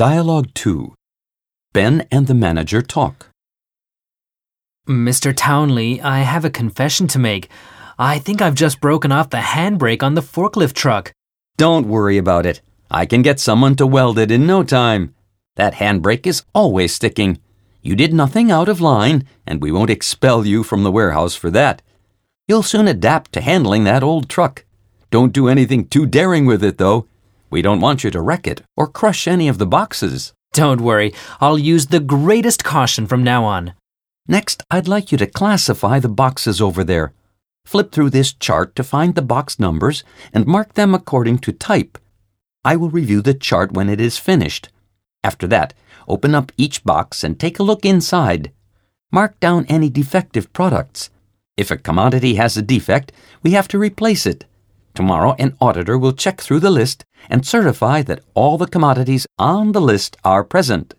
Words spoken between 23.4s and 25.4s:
handling that old truck. Don't